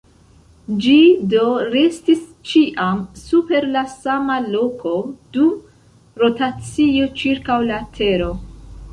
Ĝi 0.83 0.93
do 1.31 1.41
restis 1.73 2.23
ĉiam 2.51 3.03
super 3.23 3.67
la 3.75 3.83
sama 3.91 4.37
loko 4.55 4.93
dum 5.37 5.51
rotacio 6.23 7.11
ĉirkaŭ 7.21 7.59
la 7.67 7.79
tero. 7.99 8.31